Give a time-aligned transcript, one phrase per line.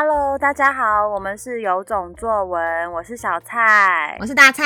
[0.00, 4.64] Hello，大家好，我们是有种作文，我是小蔡，我是大蔡，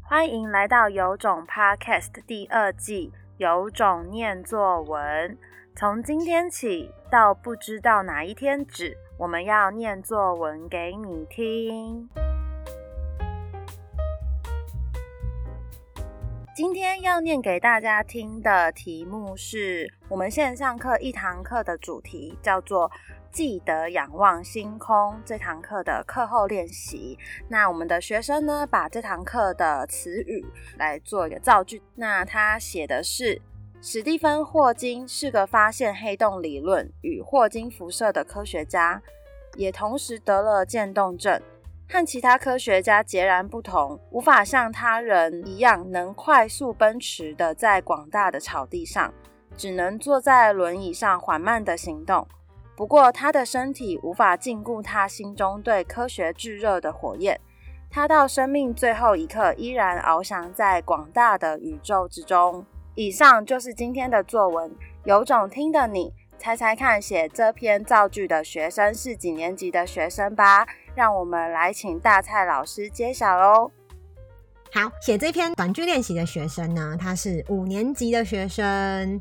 [0.00, 5.36] 欢迎来到有种 Podcast 第二季，有种念作文。
[5.76, 12.08] 从今天起到不知道哪一天止，我们要念作文给你听。
[16.56, 22.90] 今天要念给大家听的题目是我们线上课一堂课的主题，叫做
[23.32, 30.44] 记得仰望星空这堂课的课后练习，那我们的学生呢，把这堂课的词语
[30.76, 31.82] 来做一个造句。
[31.94, 33.40] 那他写的是：
[33.80, 39.00] 史蒂芬·霍金是个发现黑洞理论与霍金辐射的科学家，
[39.56, 41.40] 也同时得了渐冻症，
[41.88, 49.12] 和其他科学家截然不同，无法像他人一样能快速奔驰的在广大的草地上，
[49.56, 52.28] 只能坐在轮椅上缓慢的行动。
[52.74, 57.38] 不过，他的身体无法禁锢他心中对科学炙热的火焰。
[57.90, 62.64] 他到生命最后一刻，依然翱翔在广大的宇宙之中。
[62.94, 64.74] 以上就是今天的作文。
[65.04, 70.66] 有种听的你，猜猜看，写这篇造句的学生是几年级的学生吧？
[70.94, 73.70] 让我们来请大蔡老师揭晓喽。
[74.72, 79.20] 好，写这篇短句练习的学生呢，他是五年级的学生。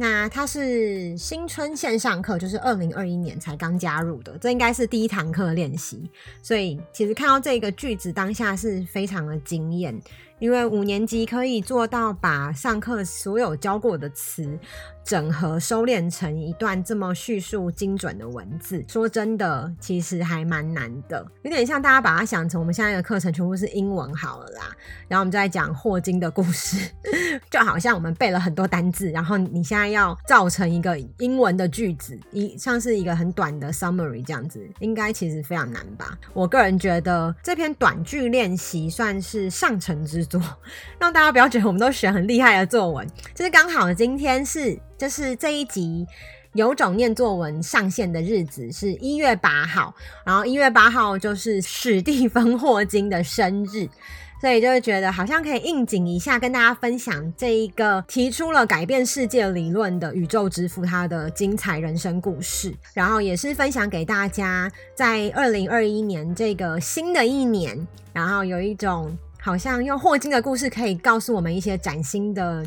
[0.00, 6.10] 那他是新春线上课，就是二零二一年才刚加入的，这应该是第一堂课练习，
[6.42, 10.00] 所以其实看到这个句子当下是非常的惊艳。
[10.38, 14.58] 因为五年级可以做到把上课所有教过的词
[15.10, 21.26] 整合收敛成一段这么叙述精准的文字，说真的，其实还蛮难的。
[21.42, 24.70] 有点像大家把它想成我们现在的课程全部是英文好了啦，
[25.08, 26.88] 然后我们就在讲霍金的故事，
[27.50, 36.16] 就好像我们背了很多单字，然后你现在要造成一个英文的句子，一像是一个很短的 summary 这样子，应该其实非常难吧？
[36.32, 40.40] 我个人觉得这篇短句练习算是上乘之作。
[41.00, 43.04] 让大家不要觉得我们都选很厉害的作文，
[43.34, 46.06] 就是刚好今天是就是这一集
[46.52, 49.94] 有种念作文上线的日子是一月八号，
[50.26, 53.88] 然后一月八号就是史蒂芬霍金的生日，
[54.42, 69.16] 所以就会觉得好像可以应景一下，跟大家分享这一个提出了改变世界理论的宇宙之父他的精彩人生故事，然后也是分享给大家在二零二一年这个新的一年，然后有一种。
[69.42, 72.62] 好像用霍金的故事可以告诉我们一些崭新的、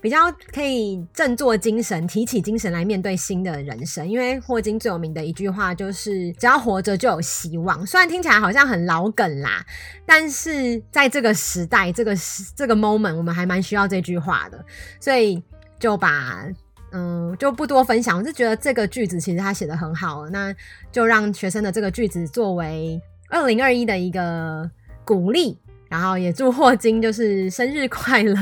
[0.00, 0.18] 比较
[0.52, 4.08] 可以振作精神、提起精神来面对新的人生。
[4.08, 7.84] 因为霍金最有名的一句话就是“只要活着就有希望”。
[7.86, 9.66] 虽然听起来好像很老梗啦，
[10.06, 14.64] 但是在这个时代、这个时、这个 moment，我们还蛮需要这句话的。
[15.00, 15.42] 所以
[15.80, 16.46] 就把
[16.92, 18.16] 嗯，就不多分享。
[18.16, 20.54] 我是觉得这个句子其实他写的很好，那
[20.92, 24.70] 就让学生的这个句子作为二零二一的一个
[25.04, 25.58] 鼓励。
[25.92, 28.34] 然后也祝霍金就是生日快乐。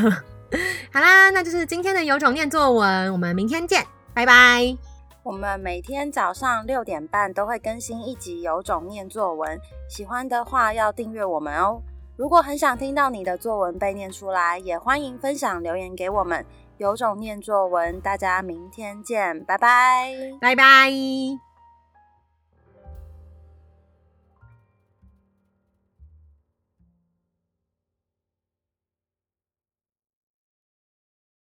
[0.94, 3.84] 好啦，那就是今天的有种念作文，我们明天见，
[4.14, 4.76] 拜拜。
[5.24, 11.82] 我们每天早上六点半都会更新一集有种念作文，喜欢的话要订阅我们哦。
[12.16, 16.46] 如果很想听到你的作文被念出来，也欢迎分享留言给我们。
[16.78, 21.49] 有种念作文，大家明天见，拜拜，拜拜。